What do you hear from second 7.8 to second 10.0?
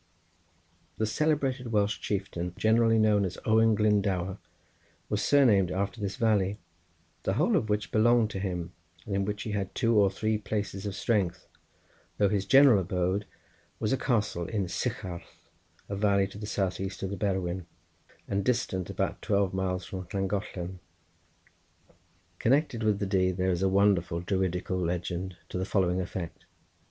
belonged to him, and in which he had two